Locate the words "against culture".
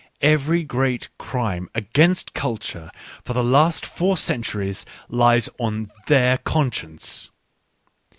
1.75-2.89